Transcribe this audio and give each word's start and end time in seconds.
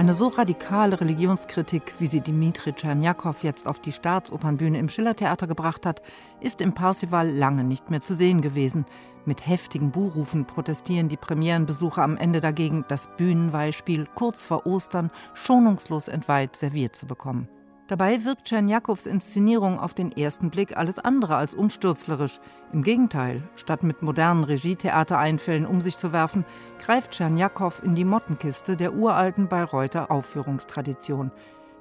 Eine 0.00 0.14
so 0.14 0.28
radikale 0.28 0.98
Religionskritik, 0.98 1.92
wie 1.98 2.06
sie 2.06 2.22
Dmitri 2.22 2.72
Tscherniakow 2.72 3.44
jetzt 3.44 3.68
auf 3.68 3.80
die 3.80 3.92
Staatsopernbühne 3.92 4.78
im 4.78 4.88
Schillertheater 4.88 5.46
gebracht 5.46 5.84
hat, 5.84 6.00
ist 6.40 6.62
im 6.62 6.72
Parsival 6.72 7.28
lange 7.28 7.64
nicht 7.64 7.90
mehr 7.90 8.00
zu 8.00 8.14
sehen 8.14 8.40
gewesen. 8.40 8.86
Mit 9.26 9.46
heftigen 9.46 9.90
Buhrufen 9.90 10.46
protestieren 10.46 11.10
die 11.10 11.18
Premierenbesucher 11.18 12.02
am 12.02 12.16
Ende 12.16 12.40
dagegen, 12.40 12.86
das 12.88 13.10
Bühnenweihspiel 13.18 14.08
kurz 14.14 14.42
vor 14.42 14.64
Ostern 14.64 15.10
schonungslos 15.34 16.08
entweiht 16.08 16.56
serviert 16.56 16.96
zu 16.96 17.04
bekommen. 17.04 17.50
Dabei 17.90 18.24
wirkt 18.24 18.44
Tscherniakows 18.44 19.06
Inszenierung 19.06 19.80
auf 19.80 19.94
den 19.94 20.12
ersten 20.12 20.50
Blick 20.50 20.76
alles 20.76 21.00
andere 21.00 21.34
als 21.34 21.54
umstürzlerisch. 21.54 22.38
Im 22.72 22.84
Gegenteil, 22.84 23.42
statt 23.56 23.82
mit 23.82 24.00
modernen 24.00 24.44
Regietheatereinfällen 24.44 25.66
um 25.66 25.80
sich 25.80 25.98
zu 25.98 26.12
werfen, 26.12 26.44
greift 26.78 27.10
Tscherniakow 27.10 27.82
in 27.82 27.96
die 27.96 28.04
Mottenkiste 28.04 28.76
der 28.76 28.94
uralten 28.94 29.48
Bayreuther 29.48 30.08
Aufführungstradition. 30.12 31.32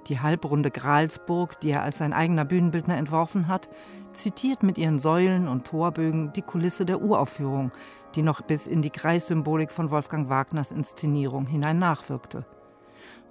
Die 0.07 0.19
halbrunde 0.19 0.71
Gralsburg, 0.71 1.59
die 1.59 1.69
er 1.69 1.83
als 1.83 1.99
sein 1.99 2.13
eigener 2.13 2.43
Bühnenbildner 2.43 2.97
entworfen 2.97 3.47
hat, 3.47 3.69
zitiert 4.13 4.63
mit 4.63 4.79
ihren 4.79 4.97
Säulen 4.97 5.47
und 5.47 5.67
Torbögen 5.67 6.33
die 6.33 6.41
Kulisse 6.41 6.87
der 6.87 7.03
Uraufführung, 7.03 7.71
die 8.15 8.23
noch 8.23 8.41
bis 8.41 8.65
in 8.65 8.81
die 8.81 8.89
Kreissymbolik 8.89 9.69
von 9.69 9.91
Wolfgang 9.91 10.27
Wagners 10.27 10.71
Inszenierung 10.71 11.45
hinein 11.45 11.77
nachwirkte. 11.77 12.47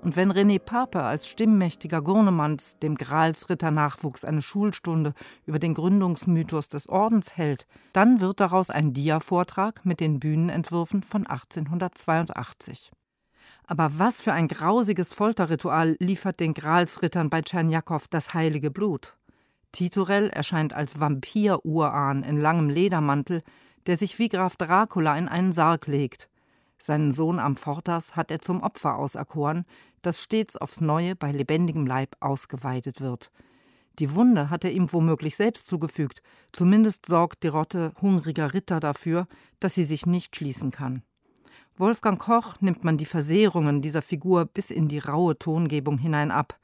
Und 0.02 0.16
wenn 0.16 0.30
René 0.30 0.58
Pape 0.58 1.02
als 1.02 1.26
stimmmächtiger 1.26 2.02
Gurnemanns 2.02 2.78
dem 2.78 2.94
Gralsritter-Nachwuchs 2.94 4.24
eine 4.24 4.42
Schulstunde 4.42 5.12
über 5.44 5.58
den 5.58 5.74
Gründungsmythos 5.74 6.68
des 6.68 6.88
Ordens 6.88 7.36
hält, 7.36 7.66
dann 7.92 8.20
wird 8.20 8.40
daraus 8.40 8.70
ein 8.70 8.92
Dia-Vortrag 8.92 9.84
mit 9.84 10.00
den 10.00 10.20
Bühnenentwürfen 10.20 11.02
von 11.02 11.26
1882. 11.26 12.92
Aber 13.66 13.98
was 13.98 14.20
für 14.20 14.32
ein 14.32 14.48
grausiges 14.48 15.12
Folterritual 15.12 15.96
liefert 15.98 16.40
den 16.40 16.54
Gralsrittern 16.54 17.28
bei 17.28 17.42
Tscherniakow 17.42 18.06
das 18.08 18.34
heilige 18.34 18.70
Blut? 18.70 19.16
Titurell 19.72 20.30
erscheint 20.30 20.72
als 20.72 20.98
Vampir-Urahn 20.98 22.22
in 22.22 22.38
langem 22.40 22.70
Ledermantel, 22.70 23.42
der 23.86 23.96
sich 23.96 24.18
wie 24.18 24.28
Graf 24.28 24.56
Dracula 24.56 25.16
in 25.18 25.28
einen 25.28 25.52
Sarg 25.52 25.86
legt. 25.86 26.28
Seinen 26.78 27.12
Sohn 27.12 27.38
Amfortas 27.38 28.16
hat 28.16 28.30
er 28.30 28.38
zum 28.40 28.62
Opfer 28.62 28.96
auserkoren, 28.96 29.64
das 30.02 30.22
stets 30.22 30.56
aufs 30.56 30.80
Neue 30.80 31.16
bei 31.16 31.32
lebendigem 31.32 31.86
Leib 31.86 32.16
ausgeweidet 32.20 33.00
wird. 33.00 33.30
Die 33.98 34.14
Wunde 34.14 34.48
hat 34.48 34.64
er 34.64 34.70
ihm 34.70 34.92
womöglich 34.92 35.34
selbst 35.34 35.66
zugefügt, 35.66 36.22
zumindest 36.52 37.06
sorgt 37.06 37.42
die 37.42 37.48
Rotte 37.48 37.92
hungriger 38.00 38.54
Ritter 38.54 38.78
dafür, 38.78 39.26
dass 39.58 39.74
sie 39.74 39.82
sich 39.82 40.06
nicht 40.06 40.36
schließen 40.36 40.70
kann. 40.70 41.02
Wolfgang 41.76 42.18
Koch 42.20 42.60
nimmt 42.60 42.84
man 42.84 42.96
die 42.96 43.06
Versehrungen 43.06 43.82
dieser 43.82 44.02
Figur 44.02 44.46
bis 44.46 44.70
in 44.70 44.88
die 44.88 44.98
raue 44.98 45.38
Tongebung 45.38 45.98
hinein 45.98 46.30
ab. 46.30 46.58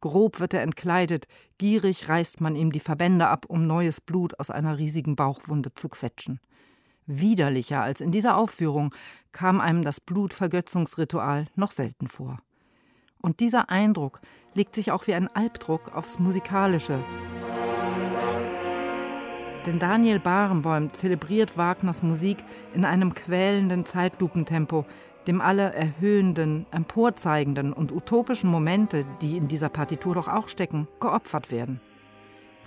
Grob 0.00 0.40
wird 0.40 0.54
er 0.54 0.62
entkleidet, 0.62 1.26
gierig 1.58 2.08
reißt 2.08 2.40
man 2.40 2.54
ihm 2.54 2.72
die 2.72 2.80
Verbände 2.80 3.28
ab, 3.28 3.46
um 3.48 3.66
neues 3.66 4.00
Blut 4.00 4.38
aus 4.38 4.50
einer 4.50 4.78
riesigen 4.78 5.16
Bauchwunde 5.16 5.74
zu 5.74 5.88
quetschen. 5.88 6.40
Widerlicher 7.08 7.82
als 7.82 8.00
in 8.00 8.12
dieser 8.12 8.36
Aufführung 8.36 8.94
kam 9.32 9.60
einem 9.60 9.82
das 9.82 10.00
Blutvergötzungsritual 10.00 11.46
noch 11.56 11.72
selten 11.72 12.06
vor. 12.06 12.36
Und 13.20 13.40
dieser 13.40 13.70
Eindruck 13.70 14.20
legt 14.54 14.74
sich 14.74 14.92
auch 14.92 15.06
wie 15.06 15.14
ein 15.14 15.28
Albdruck 15.28 15.94
aufs 15.96 16.18
Musikalische. 16.18 17.02
Denn 19.66 19.78
Daniel 19.78 20.20
Barenboim 20.20 20.92
zelebriert 20.92 21.56
Wagners 21.56 22.02
Musik 22.02 22.38
in 22.74 22.84
einem 22.84 23.14
quälenden 23.14 23.84
Zeitlupentempo, 23.84 24.86
dem 25.26 25.40
alle 25.40 25.74
erhöhenden, 25.74 26.66
emporzeigenden 26.70 27.72
und 27.72 27.92
utopischen 27.92 28.50
Momente, 28.50 29.04
die 29.20 29.36
in 29.36 29.48
dieser 29.48 29.68
Partitur 29.68 30.14
doch 30.14 30.28
auch 30.28 30.48
stecken, 30.48 30.88
geopfert 31.00 31.50
werden. 31.50 31.80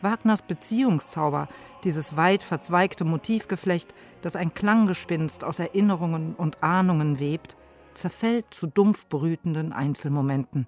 Wagners 0.04 0.42
Beziehungszauber, 0.42 1.48
dieses 1.84 2.16
weit 2.16 2.44
verzweigte 2.44 3.04
Motivgeflecht, 3.04 3.94
das 4.22 4.36
ein 4.36 4.54
Klanggespinst 4.54 5.44
aus 5.44 5.60
Erinnerungen 5.60 6.36
und 6.36 6.64
Ahnungen 6.64 7.20
webt, 7.20 7.56
zerfällt 7.94 8.54
zu 8.54 8.68
dumpf 8.68 9.08
brütenden 9.08 9.74
Einzelmomenten. 9.74 10.68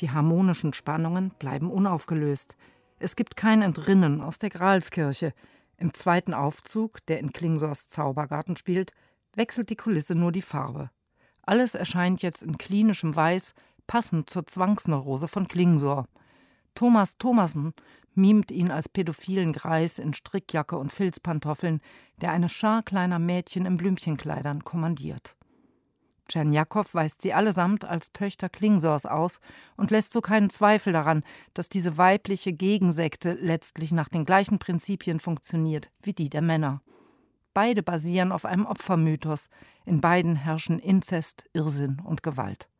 Die 0.00 0.10
harmonischen 0.10 0.72
Spannungen 0.72 1.30
bleiben 1.38 1.70
unaufgelöst. 1.70 2.56
Es 2.98 3.16
gibt 3.16 3.36
kein 3.36 3.62
Entrinnen 3.62 4.20
aus 4.20 4.38
der 4.38 4.50
Gralskirche. 4.50 5.32
Im 5.76 5.94
zweiten 5.94 6.34
Aufzug, 6.34 7.04
der 7.06 7.20
in 7.20 7.32
Klingsors 7.32 7.88
Zaubergarten 7.88 8.56
spielt, 8.56 8.92
wechselt 9.34 9.70
die 9.70 9.76
Kulisse 9.76 10.14
nur 10.14 10.32
die 10.32 10.42
Farbe. 10.42 10.90
Alles 11.42 11.74
erscheint 11.74 12.22
jetzt 12.22 12.42
in 12.42 12.58
klinischem 12.58 13.16
Weiß, 13.16 13.54
passend 13.86 14.30
zur 14.30 14.46
Zwangsneurose 14.46 15.28
von 15.28 15.48
Klingsor. 15.48 16.06
Thomas 16.80 17.18
Thomassen 17.18 17.74
mimt 18.14 18.50
ihn 18.50 18.70
als 18.70 18.88
pädophilen 18.88 19.52
Greis 19.52 19.98
in 19.98 20.14
Strickjacke 20.14 20.78
und 20.78 20.90
Filzpantoffeln, 20.90 21.82
der 22.22 22.32
eine 22.32 22.48
Schar 22.48 22.82
kleiner 22.82 23.18
Mädchen 23.18 23.66
in 23.66 23.76
Blümchenkleidern 23.76 24.64
kommandiert. 24.64 25.36
Tscherniakow 26.26 26.94
weist 26.94 27.20
sie 27.20 27.34
allesamt 27.34 27.84
als 27.84 28.14
Töchter 28.14 28.48
Klingsors 28.48 29.04
aus 29.04 29.40
und 29.76 29.90
lässt 29.90 30.14
so 30.14 30.22
keinen 30.22 30.48
Zweifel 30.48 30.94
daran, 30.94 31.22
dass 31.52 31.68
diese 31.68 31.98
weibliche 31.98 32.54
Gegensekte 32.54 33.34
letztlich 33.34 33.92
nach 33.92 34.08
den 34.08 34.24
gleichen 34.24 34.58
Prinzipien 34.58 35.20
funktioniert 35.20 35.90
wie 36.00 36.14
die 36.14 36.30
der 36.30 36.40
Männer. 36.40 36.80
Beide 37.52 37.82
basieren 37.82 38.32
auf 38.32 38.46
einem 38.46 38.64
Opfermythos, 38.64 39.50
in 39.84 40.00
beiden 40.00 40.34
herrschen 40.34 40.78
Inzest, 40.78 41.44
Irrsinn 41.52 42.00
und 42.02 42.22
Gewalt. 42.22 42.70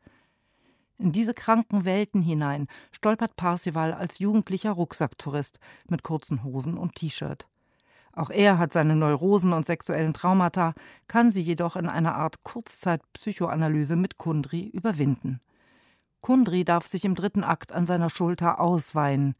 In 1.00 1.12
diese 1.12 1.32
kranken 1.32 1.86
Welten 1.86 2.20
hinein 2.20 2.68
stolpert 2.92 3.34
Parsival 3.34 3.94
als 3.94 4.18
jugendlicher 4.18 4.72
Rucksacktourist 4.72 5.58
mit 5.88 6.02
kurzen 6.02 6.44
Hosen 6.44 6.76
und 6.76 6.94
T-Shirt. 6.94 7.48
Auch 8.12 8.28
er 8.28 8.58
hat 8.58 8.70
seine 8.70 8.94
Neurosen 8.96 9.54
und 9.54 9.64
sexuellen 9.64 10.12
Traumata, 10.12 10.74
kann 11.08 11.32
sie 11.32 11.40
jedoch 11.40 11.76
in 11.76 11.88
einer 11.88 12.16
Art 12.16 12.44
Kurzzeit-Psychoanalyse 12.44 13.96
mit 13.96 14.18
Kundri 14.18 14.68
überwinden. 14.68 15.40
Kundri 16.20 16.66
darf 16.66 16.86
sich 16.86 17.06
im 17.06 17.14
dritten 17.14 17.44
Akt 17.44 17.72
an 17.72 17.86
seiner 17.86 18.10
Schulter 18.10 18.60
ausweinen. 18.60 19.36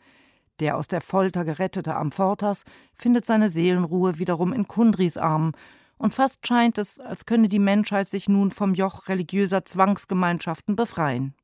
Der 0.60 0.78
aus 0.78 0.88
der 0.88 1.03
Folter 1.03 1.44
gerettete 1.44 1.94
Amfortas 1.94 2.65
findet 2.94 3.27
seine 3.27 3.50
Seelenruhe 3.50 4.19
wiederum 4.19 4.54
in 4.54 4.66
Kundris 4.66 5.19
Armen 5.19 5.53
und 5.98 6.15
fast 6.15 6.47
scheint 6.47 6.78
es, 6.78 7.00
als 7.00 7.27
könne 7.27 7.48
die 7.48 7.59
Menschheit 7.59 8.09
sich 8.09 8.31
nun 8.31 8.50
vom 8.50 8.72
Joch 8.72 9.09
religiöser 9.09 9.66
Zwangsgemeinschaften 9.66 10.75
befreien. 10.75 11.34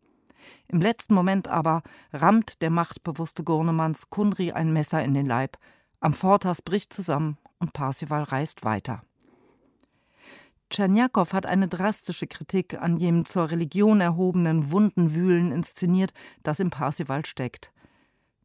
Im 0.68 0.80
letzten 0.80 1.14
Moment 1.14 1.48
aber 1.48 1.82
rammt 2.12 2.62
der 2.62 2.70
machtbewusste 2.70 3.44
Gurnemanns 3.44 4.10
Kundri 4.10 4.52
ein 4.52 4.72
Messer 4.72 5.02
in 5.04 5.14
den 5.14 5.26
Leib. 5.26 5.56
Amfortas 6.00 6.62
bricht 6.62 6.92
zusammen 6.92 7.38
und 7.58 7.72
Parsival 7.72 8.22
reist 8.22 8.64
weiter. 8.64 9.02
Tscherniakow 10.70 11.32
hat 11.32 11.46
eine 11.46 11.68
drastische 11.68 12.26
Kritik 12.26 12.80
an 12.80 12.96
jenem 12.96 13.24
zur 13.24 13.50
Religion 13.50 14.00
erhobenen 14.00 14.72
wunden 14.72 15.14
Wühlen 15.14 15.52
inszeniert, 15.52 16.12
das 16.42 16.58
im 16.58 16.70
Parsival 16.70 17.24
steckt. 17.24 17.70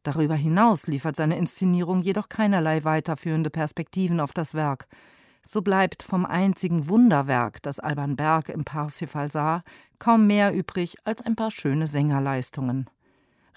Darüber 0.04 0.34
hinaus 0.34 0.86
liefert 0.86 1.16
seine 1.16 1.36
Inszenierung 1.36 2.00
jedoch 2.00 2.28
keinerlei 2.28 2.84
weiterführende 2.84 3.50
Perspektiven 3.50 4.20
auf 4.20 4.32
das 4.32 4.54
Werk. 4.54 4.86
So 5.44 5.60
bleibt 5.60 6.02
vom 6.02 6.24
einzigen 6.24 6.88
Wunderwerk, 6.88 7.62
das 7.62 7.80
Alban 7.80 8.16
Berg 8.16 8.48
im 8.48 8.64
Parsifal 8.64 9.30
sah, 9.30 9.64
kaum 9.98 10.26
mehr 10.26 10.54
übrig 10.54 10.96
als 11.04 11.22
ein 11.22 11.36
paar 11.36 11.50
schöne 11.50 11.86
Sängerleistungen. 11.86 12.88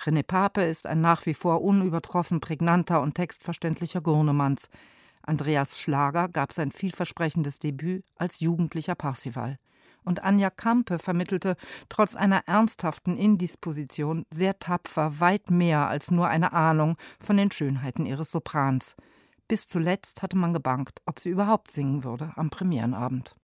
René 0.04 0.24
Pape 0.24 0.62
ist 0.64 0.88
ein 0.88 1.00
nach 1.02 1.26
wie 1.26 1.34
vor 1.34 1.62
unübertroffen 1.62 2.42
prägnanter 2.42 3.02
und 3.02 3.14
textverständlicher 3.16 4.02
Gurnemanns. 4.02 4.68
Andreas 5.22 5.80
Schlager 5.80 6.28
gab 6.28 6.54
sein 6.54 6.72
vielversprechendes 6.72 7.60
Debüt 7.60 8.04
als 8.18 8.40
jugendlicher 8.40 8.96
Parsival. 8.96 9.58
Und 10.04 10.24
Anja 10.24 10.52
Kampe 10.52 11.00
vermittelte 11.00 11.56
trotz 11.90 12.16
einer 12.16 12.44
ernsthaften 12.48 13.18
Indisposition 13.18 14.26
sehr 14.30 14.60
tapfer 14.60 15.20
weit 15.20 15.50
mehr 15.50 15.88
als 15.88 16.12
nur 16.12 16.28
eine 16.28 16.54
Ahnung 16.54 16.98
von 17.20 17.38
den 17.38 17.52
Schönheiten 17.52 18.06
ihres 18.06 18.32
Soprans. 18.32 18.96
Bis 19.48 19.68
zuletzt 19.68 20.24
hatte 20.24 20.38
man 20.38 20.54
gebangt, 20.54 21.02
ob 21.06 21.20
sie 21.20 21.30
überhaupt 21.30 21.70
singen 21.72 22.04
würde 22.04 22.34
am 22.36 22.50
Premierenabend. 22.50 23.36